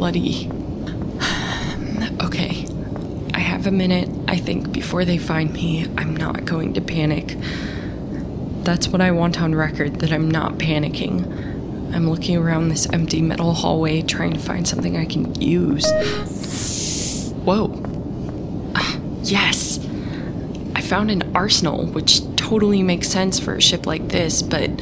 bloody. 0.03 0.51
Okay, 2.21 2.67
I 3.35 3.39
have 3.39 3.69
a 3.69 3.71
minute, 3.71 4.09
I 4.27 4.37
think, 4.37 4.73
before 4.73 5.05
they 5.05 5.17
find 5.17 5.53
me. 5.53 5.87
I'm 5.97 6.17
not 6.17 6.45
going 6.45 6.75
to 6.75 6.81
panic. 6.81 7.37
That's 8.65 8.89
what 8.89 9.01
I 9.01 9.13
want 9.13 9.41
on 9.41 9.55
record 9.55 10.01
that 10.01 10.11
I'm 10.11 10.29
not 10.29 10.59
panicking. 10.59 11.95
I'm 11.95 12.11
looking 12.11 12.37
around 12.37 12.69
this 12.69 12.89
empty 12.93 13.23
metal 13.23 13.55
hallway 13.55 14.03
trying 14.03 14.33
to 14.33 14.41
find 14.41 14.67
something 14.67 14.97
I 14.97 15.05
can 15.05 15.41
use. 15.41 15.89
Whoa. 17.45 17.71
Ah, 18.75 18.99
yes! 19.23 19.79
I 20.75 20.81
found 20.81 21.13
an 21.13 21.31
arsenal, 21.37 21.87
which 21.87 22.23
totally 22.35 22.83
makes 22.83 23.07
sense 23.07 23.39
for 23.39 23.55
a 23.55 23.61
ship 23.61 23.87
like 23.87 24.09
this, 24.09 24.43
but 24.43 24.79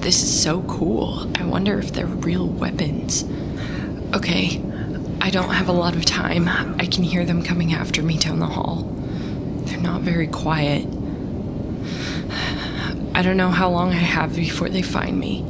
this 0.00 0.20
is 0.20 0.42
so 0.42 0.62
cool. 0.62 1.30
I 1.38 1.44
wonder 1.44 1.78
if 1.78 1.92
they're 1.92 2.06
real 2.06 2.48
weapons. 2.48 3.24
Okay, 4.14 4.62
I 5.20 5.30
don't 5.30 5.50
have 5.50 5.68
a 5.68 5.72
lot 5.72 5.96
of 5.96 6.04
time. 6.04 6.46
I 6.48 6.86
can 6.86 7.02
hear 7.02 7.24
them 7.24 7.42
coming 7.42 7.72
after 7.74 8.00
me 8.00 8.16
down 8.16 8.38
the 8.38 8.46
hall. 8.46 8.84
They're 9.64 9.80
not 9.80 10.02
very 10.02 10.28
quiet. 10.28 10.86
I 13.12 13.22
don't 13.22 13.36
know 13.36 13.50
how 13.50 13.70
long 13.70 13.90
I 13.90 13.96
have 13.96 14.36
before 14.36 14.68
they 14.68 14.82
find 14.82 15.18
me. 15.18 15.44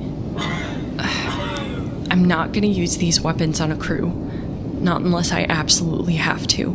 I'm 2.11 2.25
not 2.25 2.53
gonna 2.53 2.69
use 2.69 2.97
these 2.97 3.21
weapons 3.21 3.61
on 3.61 3.71
a 3.71 3.77
crew. 3.77 4.09
Not 4.81 5.03
unless 5.03 5.31
I 5.31 5.45
absolutely 5.47 6.15
have 6.15 6.47
to. 6.49 6.71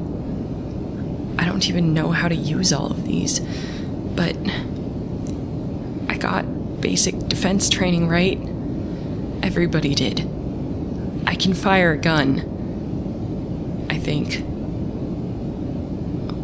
I 1.39 1.45
don't 1.45 1.67
even 1.69 1.95
know 1.95 2.11
how 2.11 2.27
to 2.27 2.35
use 2.35 2.71
all 2.71 2.91
of 2.91 3.07
these. 3.07 3.39
But 3.39 4.37
I 6.07 6.17
got 6.17 6.81
basic 6.81 7.17
defense 7.27 7.67
training, 7.67 8.07
right? 8.07 8.39
Everybody 9.41 9.95
did. 9.95 10.29
I 11.29 11.35
can 11.35 11.53
fire 11.53 11.91
a 11.91 11.97
gun. 11.97 12.39
I 13.87 13.99
think. 13.99 14.43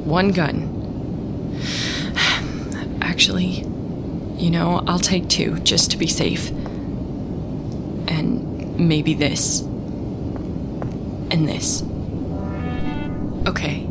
One 0.05 0.31
gun. 0.31 1.59
Actually, 3.01 3.65
you 4.37 4.51
know, 4.51 4.83
I'll 4.85 4.99
take 4.99 5.27
two 5.27 5.57
just 5.61 5.89
to 5.89 5.97
be 5.97 6.05
safe. 6.05 6.51
And 8.07 8.77
maybe 8.77 9.15
this. 9.15 9.61
And 9.61 11.49
this. 11.49 11.81
Okay. 13.47 13.87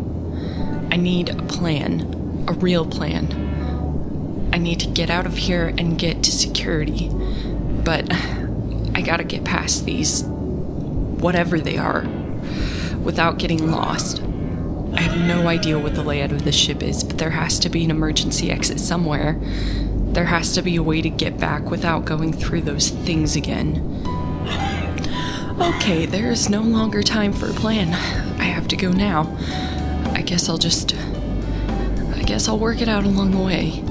I 0.93 0.97
need 0.97 1.29
a 1.29 1.43
plan. 1.43 2.45
A 2.47 2.53
real 2.53 2.87
plan. 2.87 3.33
I 4.53 4.59
need 4.59 4.79
to 4.79 4.87
get 4.87 5.11
out 5.11 5.27
of 5.27 5.39
here 5.39 5.75
and 5.77 5.99
get 5.99 6.23
to 6.23 6.31
security. 6.31 7.09
But 7.09 8.07
I 8.95 9.03
gotta 9.05 9.25
get 9.25 9.43
past 9.43 9.87
these. 9.87 10.25
Whatever 11.25 11.59
they 11.59 11.79
are. 11.79 12.05
without 13.03 13.39
getting 13.39 13.71
lost. 13.71 14.23
I 14.95 15.01
have 15.01 15.17
no 15.27 15.47
idea 15.49 15.79
what 15.79 15.95
the 15.95 16.03
layout 16.03 16.33
of 16.33 16.45
this 16.45 16.55
ship 16.55 16.83
is, 16.83 17.05
but 17.05 17.19
there 17.19 17.31
has 17.31 17.59
to 17.61 17.69
be 17.69 17.85
an 17.85 17.91
emergency 17.91 18.51
exit 18.51 18.81
somewhere. 18.81 19.39
There 20.13 20.25
has 20.27 20.53
to 20.55 20.63
be 20.63 20.77
a 20.77 20.83
way 20.83 21.03
to 21.03 21.11
get 21.11 21.39
back 21.39 21.71
without 21.71 22.05
going 22.05 22.33
through 22.33 22.63
those 22.63 22.91
things 22.91 23.37
again. 23.37 24.03
Okay, 25.59 26.07
there 26.07 26.31
is 26.31 26.49
no 26.49 26.63
longer 26.63 27.03
time 27.03 27.33
for 27.33 27.51
a 27.51 27.55
plan. 27.55 27.93
I 28.41 28.45
have 28.45 28.69
to 28.69 28.77
go 28.77 28.91
now. 28.91 29.35
I 30.15 30.23
guess 30.23 30.49
I'll 30.49 30.59
just. 30.59 30.95
I 32.15 32.23
guess 32.25 32.49
I'll 32.49 32.59
work 32.59 32.81
it 32.81 32.89
out 32.89 33.05
along 33.05 33.33
the 33.33 33.39
way. 33.39 33.83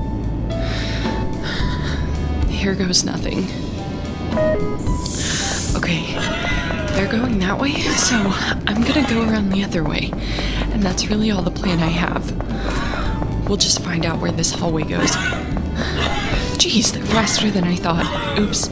Here 2.50 2.76
goes 2.76 3.04
nothing. 3.04 3.48
Okay, 5.76 6.16
they're 6.94 7.12
going 7.12 7.40
that 7.40 7.60
way, 7.60 7.74
so 7.74 8.16
I'm 8.68 8.84
gonna 8.84 9.08
go 9.10 9.24
around 9.24 9.50
the 9.50 9.64
other 9.64 9.84
way. 9.84 10.12
And 10.72 10.84
that's 10.84 11.08
really 11.08 11.32
all 11.32 11.42
the 11.42 11.52
plan 11.52 11.80
I 11.80 11.88
have. 11.88 13.48
We'll 13.48 13.58
just 13.58 13.82
find 13.82 14.06
out 14.06 14.20
where 14.20 14.32
this 14.32 14.52
hallway 14.52 14.84
goes. 14.84 15.12
Jeez, 16.58 16.94
they're 16.94 17.04
faster 17.06 17.52
than 17.52 17.64
I 17.64 17.76
thought. 17.76 18.40
Oops. 18.40 18.70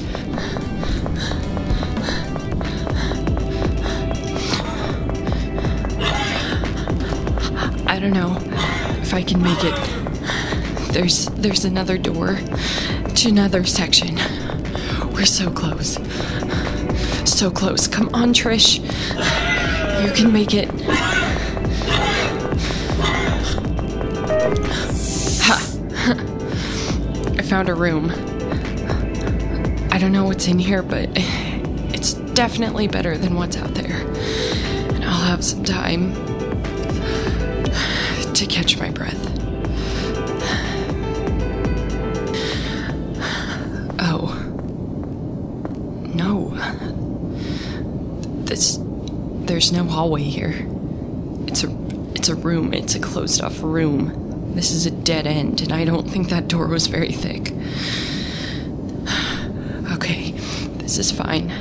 I 7.87 7.99
don't 7.99 8.13
know 8.13 8.37
if 9.01 9.13
I 9.13 9.21
can 9.23 9.41
make 9.41 9.63
it. 9.63 9.75
There's 10.93 11.25
there's 11.27 11.65
another 11.65 11.97
door 11.97 12.39
to 13.15 13.29
another 13.29 13.65
section. 13.65 14.15
We're 15.13 15.25
so 15.25 15.51
close. 15.51 15.97
So 17.25 17.49
close. 17.49 17.87
Come 17.87 18.09
on, 18.13 18.33
Trish. 18.33 18.79
You 20.05 20.11
can 20.11 20.31
make 20.31 20.53
it. 20.53 20.69
Ha. 25.41 25.57
I 27.37 27.41
found 27.41 27.69
a 27.69 27.73
room. 27.73 28.11
I 29.91 29.97
don't 29.97 30.11
know 30.11 30.25
what's 30.25 30.47
in 30.47 30.59
here, 30.59 30.83
but 30.83 31.09
it's 31.15 32.13
definitely 32.13 32.87
better 32.87 33.17
than 33.17 33.33
what's 33.35 33.57
out 33.57 33.73
there. 33.73 34.05
And 34.93 35.03
I'll 35.03 35.25
have 35.25 35.43
some 35.43 35.63
time 35.63 36.13
to 38.33 38.45
catch 38.45 38.77
my 38.77 38.91
breath. 38.91 39.30
There's 49.61 49.71
no 49.71 49.83
hallway 49.83 50.23
here. 50.23 50.65
It's 51.45 51.63
a 51.63 51.69
it's 52.15 52.29
a 52.29 52.35
room. 52.35 52.73
It's 52.73 52.95
a 52.95 52.99
closed 52.99 53.43
off 53.43 53.61
room. 53.61 54.55
This 54.55 54.71
is 54.71 54.87
a 54.87 54.91
dead 54.91 55.27
end, 55.27 55.61
and 55.61 55.71
I 55.71 55.85
don't 55.85 56.09
think 56.09 56.29
that 56.29 56.47
door 56.47 56.65
was 56.65 56.87
very 56.87 57.11
thick. 57.11 57.53
Okay, 59.93 60.31
this 60.79 60.97
is 60.97 61.11
fine. 61.11 61.51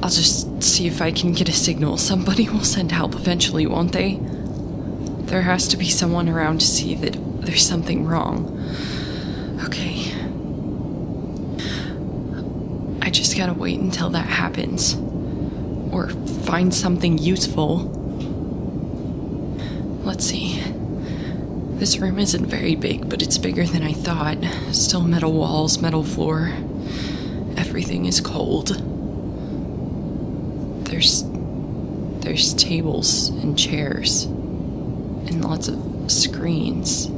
I'll 0.00 0.10
just 0.10 0.62
see 0.62 0.86
if 0.86 1.02
I 1.02 1.10
can 1.10 1.32
get 1.32 1.48
a 1.48 1.52
signal. 1.52 1.96
Somebody 1.96 2.48
will 2.50 2.62
send 2.62 2.92
help 2.92 3.14
eventually, 3.16 3.66
won't 3.66 3.90
they? 3.90 4.20
There 5.26 5.42
has 5.42 5.66
to 5.68 5.76
be 5.76 5.88
someone 5.88 6.28
around 6.28 6.60
to 6.60 6.66
see 6.66 6.94
that 6.94 7.16
there's 7.44 7.66
something 7.66 8.06
wrong. 8.06 8.46
Okay. 9.64 10.12
I 13.02 13.10
just 13.10 13.36
gotta 13.36 13.54
wait 13.54 13.80
until 13.80 14.10
that 14.10 14.26
happens. 14.28 14.96
Or 15.96 16.10
find 16.44 16.74
something 16.74 17.16
useful. 17.16 17.78
Let's 20.04 20.26
see. 20.26 20.60
This 21.78 21.96
room 21.96 22.18
isn't 22.18 22.44
very 22.44 22.74
big, 22.74 23.08
but 23.08 23.22
it's 23.22 23.38
bigger 23.38 23.64
than 23.64 23.82
I 23.82 23.94
thought. 23.94 24.36
Still 24.72 25.00
metal 25.00 25.32
walls, 25.32 25.80
metal 25.80 26.04
floor. 26.04 26.52
Everything 27.56 28.04
is 28.04 28.20
cold. 28.20 28.76
There's. 30.84 31.24
There's 32.20 32.52
tables 32.52 33.30
and 33.30 33.58
chairs. 33.58 34.24
And 34.24 35.42
lots 35.42 35.68
of 35.68 36.12
screens. 36.12 37.08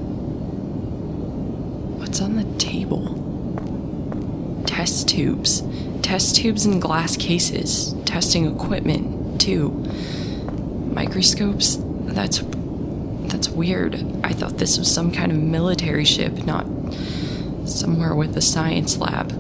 What's 1.99 2.21
on 2.21 2.37
the 2.37 2.45
table? 2.59 4.63
Test 4.67 5.09
tubes. 5.09 5.65
Test 6.03 6.37
tubes 6.37 6.65
in 6.65 6.79
glass 6.79 7.17
cases. 7.17 7.97
Testing 8.09 8.47
equipment, 8.47 9.39
too. 9.39 9.69
Microscopes? 10.95 11.77
That's 11.81 12.43
that's 13.29 13.51
weird. 13.51 14.03
I 14.25 14.33
thought 14.33 14.57
this 14.57 14.79
was 14.79 14.91
some 14.93 15.13
kind 15.13 15.31
of 15.31 15.37
military 15.37 16.07
ship, 16.07 16.33
not 16.47 16.67
somewhere 17.67 18.15
with 18.15 18.35
a 18.35 18.41
science 18.41 18.97
lab. 18.97 19.31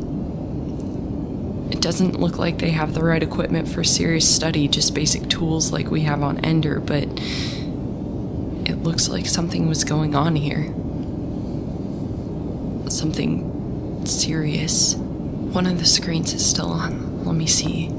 It 1.72 1.80
doesn't 1.80 2.20
look 2.20 2.36
like 2.36 2.58
they 2.58 2.72
have 2.72 2.92
the 2.92 3.02
right 3.02 3.22
equipment 3.22 3.68
for 3.68 3.82
serious 3.82 4.28
study, 4.32 4.68
just 4.68 4.94
basic 4.94 5.30
tools 5.30 5.72
like 5.72 5.90
we 5.90 6.02
have 6.02 6.22
on 6.22 6.38
Ender, 6.44 6.78
but 6.78 7.04
it 8.68 8.82
looks 8.82 9.08
like 9.08 9.24
something 9.24 9.66
was 9.66 9.82
going 9.82 10.14
on 10.14 10.36
here. 10.36 10.64
Something 12.90 14.04
serious. 14.04 14.94
One 14.94 15.64
of 15.64 15.78
the 15.78 15.86
screens 15.86 16.34
is 16.34 16.44
still 16.44 16.70
on. 16.70 17.24
Let 17.24 17.34
me 17.34 17.46
see. 17.46 17.97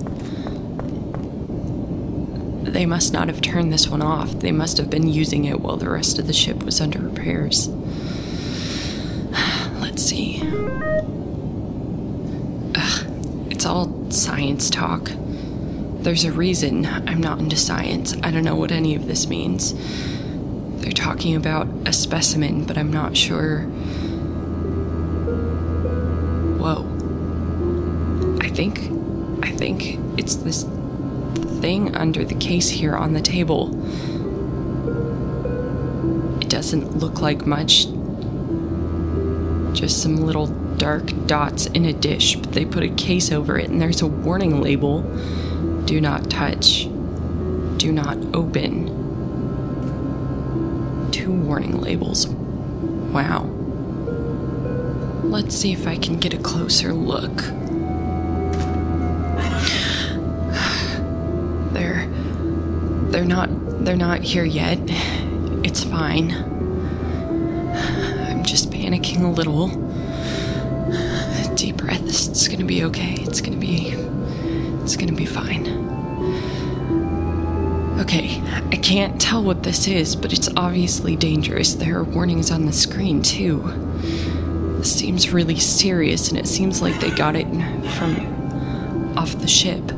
They 2.71 2.85
must 2.85 3.13
not 3.13 3.29
have 3.29 3.41
turned 3.41 3.73
this 3.73 3.87
one 3.87 4.03
off. 4.03 4.39
They 4.39 4.51
must 4.51 4.77
have 4.77 4.89
been 4.89 5.07
using 5.07 5.45
it 5.45 5.59
while 5.59 5.77
the 5.77 5.89
rest 5.89 6.19
of 6.19 6.27
the 6.27 6.33
ship 6.33 6.63
was 6.63 6.79
under 6.79 6.99
repairs. 6.99 7.67
Let's 9.79 10.03
see. 10.03 10.41
Ugh, 12.75 13.07
it's 13.49 13.65
all 13.65 14.11
science 14.11 14.69
talk. 14.69 15.09
There's 16.01 16.23
a 16.23 16.31
reason 16.31 16.85
I'm 16.85 17.19
not 17.19 17.39
into 17.39 17.57
science. 17.57 18.15
I 18.23 18.29
don't 18.29 18.45
know 18.45 18.55
what 18.55 18.71
any 18.71 18.93
of 18.95 19.07
this 19.07 19.27
means. 19.27 19.73
They're 20.81 20.91
talking 20.91 21.35
about 21.35 21.67
a 21.85 21.91
specimen, 21.91 22.65
but 22.65 22.77
I'm 22.77 22.93
not 22.93 23.17
sure. 23.17 23.63
Whoa. 26.59 26.85
I 28.41 28.49
think. 28.49 28.79
I 29.43 29.51
think 29.51 29.99
it's 30.17 30.35
this 30.35 30.63
thing 31.59 31.95
under 31.95 32.23
the 32.23 32.35
case 32.35 32.69
here 32.69 32.95
on 32.95 33.13
the 33.13 33.21
table. 33.21 33.69
It 36.41 36.49
doesn't 36.49 36.97
look 36.97 37.21
like 37.21 37.45
much. 37.45 37.85
Just 39.73 40.01
some 40.01 40.17
little 40.17 40.47
dark 40.77 41.11
dots 41.27 41.67
in 41.67 41.85
a 41.85 41.93
dish, 41.93 42.35
but 42.35 42.53
they 42.53 42.65
put 42.65 42.83
a 42.83 42.89
case 42.89 43.31
over 43.31 43.57
it 43.57 43.69
and 43.69 43.81
there's 43.81 44.01
a 44.01 44.07
warning 44.07 44.61
label 44.61 45.01
Do 45.85 45.99
not 46.01 46.29
touch. 46.29 46.87
Do 47.77 47.91
not 47.91 48.17
open. 48.33 48.87
Two 51.11 51.31
warning 51.31 51.81
labels. 51.81 52.27
Wow. 52.27 53.45
Let's 55.23 55.55
see 55.55 55.71
if 55.71 55.87
I 55.87 55.97
can 55.97 56.19
get 56.19 56.33
a 56.33 56.37
closer 56.37 56.93
look. 56.93 57.43
They're 63.19 63.27
not 63.27 63.49
they're 63.83 63.97
not 63.97 64.21
here 64.21 64.45
yet. 64.45 64.79
It's 65.65 65.83
fine. 65.83 66.31
I'm 68.31 68.45
just 68.45 68.71
panicking 68.71 69.23
a 69.23 69.27
little. 69.27 69.67
Deep 71.55 71.75
breaths. 71.75 72.29
It's 72.29 72.47
gonna 72.47 72.63
be 72.63 72.85
okay. 72.85 73.15
It's 73.19 73.41
gonna 73.41 73.57
be 73.57 73.89
it's 74.83 74.95
gonna 74.95 75.11
be 75.11 75.25
fine. 75.25 75.67
Okay, 77.99 78.41
I 78.71 78.77
can't 78.77 79.19
tell 79.19 79.43
what 79.43 79.63
this 79.63 79.85
is, 79.85 80.15
but 80.15 80.31
it's 80.31 80.47
obviously 80.55 81.17
dangerous. 81.17 81.73
There 81.73 81.97
are 81.97 82.03
warnings 82.05 82.49
on 82.49 82.65
the 82.65 82.71
screen, 82.71 83.21
too. 83.21 83.59
This 84.77 84.95
seems 84.97 85.33
really 85.33 85.59
serious, 85.59 86.29
and 86.29 86.39
it 86.39 86.47
seems 86.47 86.81
like 86.81 86.97
they 87.01 87.11
got 87.11 87.35
it 87.35 87.47
from 87.97 89.17
off 89.17 89.37
the 89.39 89.49
ship. 89.49 89.91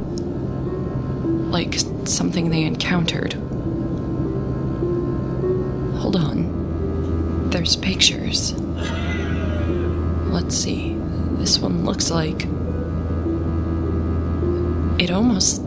Like 1.51 1.75
something 2.11 2.49
they 2.49 2.63
encountered. 2.63 3.33
Hold 6.01 6.15
on. 6.15 7.49
There's 7.49 7.75
pictures. 7.75 8.53
Let's 10.31 10.55
see. 10.55 10.95
This 11.37 11.59
one 11.59 11.85
looks 11.85 12.09
like. 12.11 12.45
It 15.01 15.11
almost. 15.11 15.61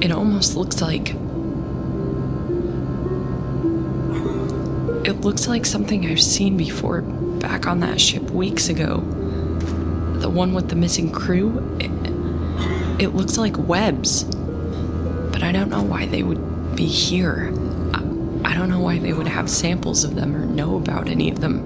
It 0.00 0.12
almost 0.12 0.56
looks 0.56 0.80
like. 0.80 1.14
It 5.04 5.22
looks 5.22 5.48
like 5.48 5.66
something 5.66 6.06
I've 6.06 6.22
seen 6.22 6.56
before 6.56 7.02
back 7.02 7.66
on 7.66 7.80
that 7.80 8.00
ship 8.00 8.30
weeks 8.30 8.68
ago. 8.68 9.00
The 10.20 10.28
one 10.28 10.52
with 10.54 10.68
the 10.68 10.76
missing 10.76 11.10
crew. 11.10 11.76
It, 11.80 11.90
it 13.02 13.14
looks 13.14 13.38
like 13.38 13.56
webs. 13.56 14.24
But 15.40 15.46
I 15.46 15.52
don't 15.52 15.70
know 15.70 15.82
why 15.82 16.04
they 16.04 16.22
would 16.22 16.76
be 16.76 16.84
here. 16.84 17.50
I, 17.94 18.50
I 18.50 18.54
don't 18.54 18.68
know 18.68 18.80
why 18.80 18.98
they 18.98 19.14
would 19.14 19.26
have 19.26 19.48
samples 19.48 20.04
of 20.04 20.14
them 20.14 20.36
or 20.36 20.44
know 20.44 20.76
about 20.76 21.08
any 21.08 21.30
of 21.30 21.40
them. 21.40 21.64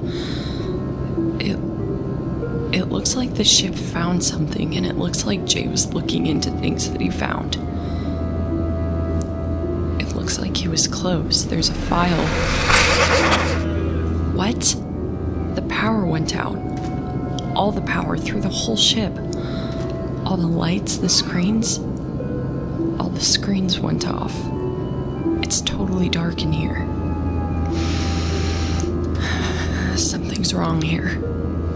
It 1.41 1.59
it 2.73 2.85
looks 2.85 3.17
like 3.17 3.35
the 3.35 3.43
ship 3.43 3.75
found 3.75 4.23
something 4.23 4.77
and 4.77 4.87
it 4.87 4.97
looks 4.97 5.27
like 5.27 5.45
Jay 5.45 5.67
was 5.67 5.93
looking 5.93 6.29
into 6.29 6.53
things 6.53 6.89
that 6.89 7.01
he 7.01 7.11
found. 7.11 7.57
It 10.01 10.15
looks 10.15 10.39
like 10.39 10.57
he 10.57 10.69
was 10.69 10.87
close. 10.87 11.43
There's 11.43 11.69
a 11.69 11.75
file. 11.75 12.27
What? 14.37 14.77
The 15.57 15.63
power 15.69 16.07
went 16.07 16.37
out. 16.37 16.57
All 17.57 17.73
the 17.73 17.83
power 17.83 18.17
through 18.17 18.43
the 18.43 18.49
whole 18.49 18.77
ship. 18.77 19.13
All 20.25 20.37
the 20.37 20.47
lights, 20.47 20.99
the 20.99 21.09
screens. 21.09 21.81
The 23.15 23.21
screens 23.21 23.79
went 23.79 24.09
off. 24.09 24.35
It's 25.43 25.61
totally 25.61 26.09
dark 26.09 26.43
in 26.43 26.53
here. 26.53 26.85
Something's 29.97 30.53
wrong 30.53 30.83
here. 30.83 31.11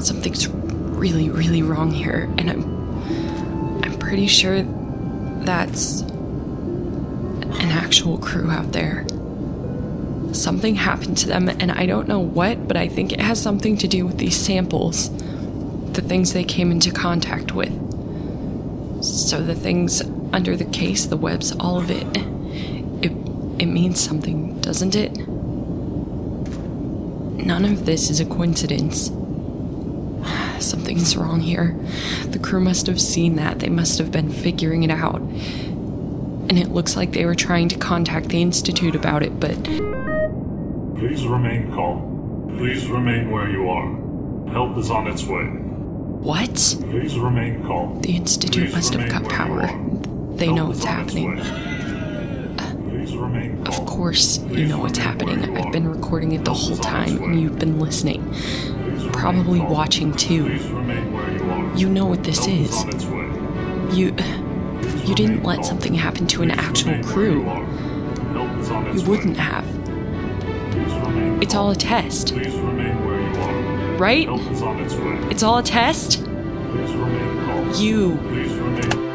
Something's 0.01 0.49
really, 0.49 1.31
really 1.31 1.63
wrong 1.63 1.93
here, 1.93 2.29
and 2.39 2.51
I'm 2.51 3.83
I'm 3.85 3.99
pretty 3.99 4.27
sure 4.27 4.63
that's 4.63 6.01
an 6.01 7.71
actual 7.71 8.19
crew 8.19 8.51
out 8.51 8.73
there. 8.73 9.07
Something 10.33 10.75
happened 10.75 11.17
to 11.19 11.29
them, 11.29 11.49
and 11.49 11.71
I 11.71 11.87
don't 11.87 12.09
know 12.09 12.21
what, 12.21 12.67
but 12.67 12.77
I 12.77 12.89
think 12.89 13.13
it 13.13 13.21
has 13.21 13.41
something 13.41 13.77
to 13.79 13.89
do 13.89 14.05
with 14.05 14.19
these 14.19 14.37
samples. 14.37 15.11
The 15.93 16.03
things 16.03 16.33
they 16.33 16.45
came 16.45 16.71
into 16.71 16.91
contact 16.91 17.53
with. 17.53 17.73
So 19.03 19.43
the 19.43 19.55
things 19.55 20.03
under 20.33 20.57
the 20.57 20.65
case, 20.67 21.07
the 21.07 21.17
webs, 21.17 21.53
all 21.59 21.79
of 21.79 21.91
it. 21.91 22.07
It 23.05 23.13
it 23.61 23.67
means 23.67 24.01
something, 24.01 24.61
doesn't 24.61 24.95
it? 24.95 25.17
None 27.45 27.65
of 27.65 27.87
this 27.87 28.11
is 28.11 28.21
a 28.21 28.25
coincidence. 28.27 29.07
Something's 30.65 31.17
wrong 31.17 31.41
here. 31.41 31.77
The 32.27 32.39
crew 32.39 32.61
must 32.61 32.87
have 32.87 33.01
seen 33.01 33.37
that. 33.37 33.61
They 33.61 33.69
must 33.69 33.99
have 33.99 34.13
been 34.13 34.31
figuring 34.31 34.83
it 34.83 34.91
out. 34.91 35.21
And 35.21 36.59
it 36.59 36.69
looks 36.69 36.97
like 36.97 37.13
they 37.13 37.25
were 37.27 37.35
trying 37.35 37.69
to 37.71 37.79
contact 37.79 38.29
the 38.29 38.43
Institute 38.43 38.95
about 38.95 39.23
it, 39.23 39.39
but 39.39 39.57
Please 40.99 41.27
remain 41.27 41.71
calm. 41.73 42.55
Please 42.59 42.87
remain 42.89 43.31
where 43.31 43.49
you 43.49 43.69
are. 43.69 44.53
Help 44.53 44.77
is 44.79 44.91
on 44.91 45.07
its 45.07 45.25
way. 45.25 45.45
what? 45.45 46.77
Please 46.91 47.19
remain 47.19 47.63
calm. 47.65 48.01
The 48.01 48.17
Institute 48.17 48.65
Please 48.71 48.75
must 48.75 48.95
have 48.95 49.23
you 49.23 49.29
power. 49.29 49.88
They 50.39 50.53
know 50.53 50.67
what's 50.67 50.85
happening. 50.85 51.41
Of 53.67 53.85
course, 53.87 54.39
you 54.39 54.67
know 54.67 54.79
what's 54.79 54.99
happening. 54.99 55.57
I've 55.57 55.73
been 55.73 55.89
recording 55.89 56.31
it 56.31 56.45
the 56.45 56.55
whole 56.55 56.77
time, 56.77 57.21
and 57.25 57.41
you've 57.41 57.59
been 57.59 57.81
listening. 57.81 58.33
Probably 59.13 59.59
watching 59.59 60.15
too. 60.15 60.47
You 61.75 61.89
know 61.89 62.07
what 62.07 62.23
this 62.23 62.47
is. 62.47 62.85
You. 63.97 64.15
You 65.05 65.15
didn't 65.17 65.43
let 65.43 65.65
something 65.65 65.95
happen 65.95 66.29
to 66.29 66.43
an 66.43 66.53
actual 66.53 67.03
crew. 67.03 67.43
you 68.95 69.03
wouldn't 69.09 69.39
have. 69.39 69.67
It's 71.43 71.57
all 71.57 71.73
a 71.73 71.77
test, 71.77 72.33
right? 73.99 74.29
Its 75.31 75.43
all 75.43 75.59
a 75.59 75.63
test? 75.65 76.21
You. 77.81 79.08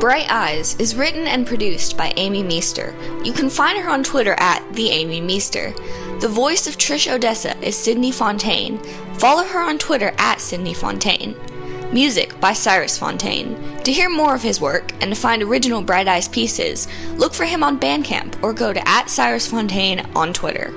Bright 0.00 0.30
Eyes 0.30 0.76
is 0.78 0.96
written 0.96 1.26
and 1.26 1.46
produced 1.46 1.94
by 1.94 2.14
Aimee 2.16 2.42
Meester. 2.42 2.94
You 3.22 3.34
can 3.34 3.50
find 3.50 3.78
her 3.78 3.90
on 3.90 4.02
Twitter 4.02 4.34
at 4.38 4.66
the 4.72 4.88
Aimee 4.88 5.20
Meester. 5.20 5.74
The 6.20 6.28
voice 6.28 6.66
of 6.66 6.78
Trish 6.78 7.12
Odessa 7.12 7.54
is 7.58 7.76
Sydney 7.76 8.10
Fontaine. 8.10 8.78
Follow 9.18 9.44
her 9.44 9.60
on 9.60 9.76
Twitter 9.76 10.14
at 10.16 10.40
Sydney 10.40 10.72
Fontaine. 10.72 11.36
Music 11.92 12.40
by 12.40 12.54
Cyrus 12.54 12.96
Fontaine. 12.96 13.78
To 13.82 13.92
hear 13.92 14.08
more 14.08 14.34
of 14.34 14.40
his 14.40 14.58
work 14.58 14.90
and 15.02 15.14
to 15.14 15.20
find 15.20 15.42
original 15.42 15.82
Bright 15.82 16.08
Eyes 16.08 16.28
pieces, 16.28 16.88
look 17.18 17.34
for 17.34 17.44
him 17.44 17.62
on 17.62 17.78
Bandcamp 17.78 18.42
or 18.42 18.54
go 18.54 18.72
to 18.72 18.88
at 18.88 19.10
Cyrus 19.10 19.48
Fontaine 19.48 20.08
on 20.16 20.32
Twitter. 20.32 20.72